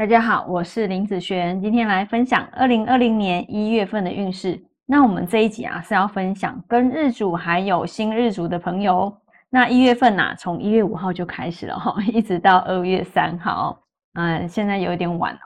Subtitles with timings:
[0.00, 4.58] 大家好，我是林子璇，今天来分享二零二零年一月份的运势。
[4.86, 9.14] 那我们这一集啊是要分享跟日主还有新日主的朋友。
[9.50, 13.78] 那一月份呐，从一月五号就开始了哈， 一直到二月三号，
[14.14, 15.40] 嗯，现在有一点晚了。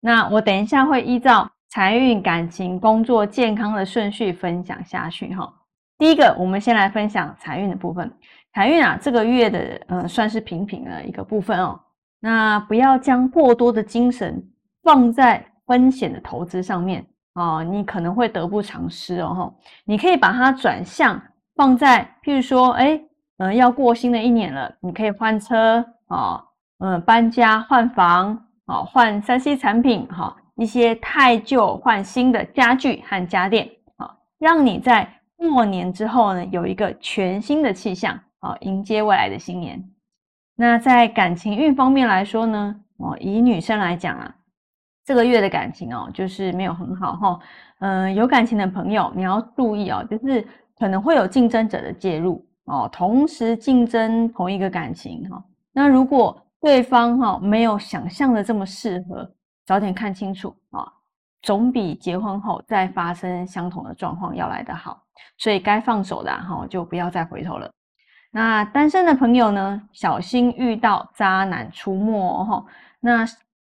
[0.00, 5.46] 那我等一下会依照财运、感情、工作、健康的顺序分享下去哈。
[5.98, 8.10] 第一个，我们先来分享财运的部分。
[8.54, 11.78] 财运啊，这个月的嗯算是平平的一个部分哦。
[12.20, 14.46] 那不要将过多的精神
[14.82, 17.04] 放在风险的投资上面。
[17.34, 21.18] 哦，你可能会得不偿失哦，你可以把它转向
[21.54, 23.00] 放在，譬如说，哎，
[23.38, 26.44] 嗯，要过新的一年了，你可以换车啊，
[26.80, 39.82] 嗯，搬家换房啊，换三 C 产品哈，一些太旧换新的家具和家电啊，让你在过年之后呢，有一个全新的气象啊，迎接未来的新年。
[40.60, 44.34] 那在感情运方面来说呢，哦，以女生来讲啊。
[45.06, 47.40] 这个月的感情哦，就是没有很好哈。
[47.78, 50.46] 嗯，有感情的朋友你要注意哦，就是
[50.78, 55.42] 可能会有竞争者的介入哦，同时竞争同一个感情哈。
[55.72, 59.26] 那如果对方哈没有想象的这么适合，
[59.64, 60.86] 早点看清楚啊，
[61.40, 65.02] 总比结婚后再发生相同的状况要来得好。
[65.38, 67.70] 所以该放手的哈，就不要再回头了。
[68.30, 72.64] 那单身的朋友呢，小心遇到渣男出没哈。
[73.00, 73.26] 那。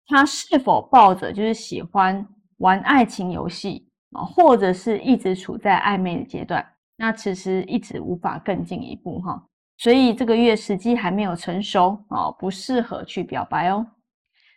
[0.07, 6.65] 他是否抱着就是喜欢玩爱情游戏啊，或者是一直处在暧昧的阶段？
[6.97, 9.41] 那其实一直无法更进一步哈，
[9.77, 13.87] 所以这个月时机还没有成熟啊，不适合去表白哦。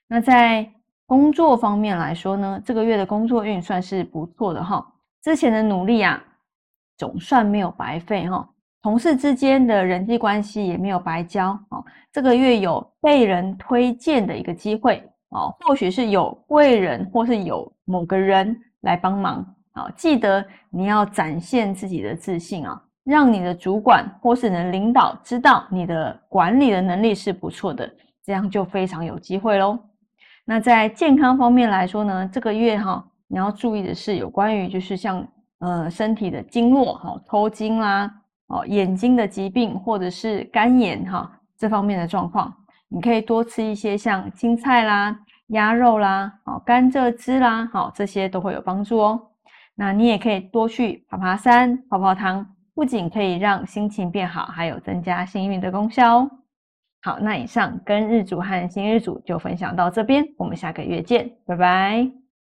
[0.09, 0.69] 那在
[1.07, 4.85] 工作方面来说呢，这个月的工作运算是不错的哈，
[5.23, 6.21] 之前的努力啊，
[6.97, 8.49] 总算没有白费哈，
[8.85, 11.83] 同事之间的人际关系也没有白交哦，
[12.13, 15.03] 这个月有被人推荐的一个机会。
[15.31, 19.91] 哦，或许是有贵人，或是有某个人来帮忙啊！
[19.97, 27.91] 记得你要展现自己的自信啊，让你的主管或是你的领导知道你的管理的能力是不错的，
[28.23, 29.79] 这样就非常有机会喽。
[30.45, 35.27] 那在健康方面来说呢，这个月哈，你要注意的是有关于就是像
[35.61, 38.09] 呃身体的经络哈，抽筋啦，
[38.55, 42.55] 哦眼睛的疾病或者是干眼哈这方面的状况。
[42.89, 49.21] 你可以多吃一些像青菜啦、鸭肉啦、哦甘蔗汁啦，好这些都会有帮助哦。
[49.75, 56.31] 那你也可以多去爬爬山、泡泡汤，不仅可以让心情变好，还有增加幸运的功效哦。
[57.03, 62.24] 好，那以上跟日主和新日主就分享到这边，我们下个月见，拜拜。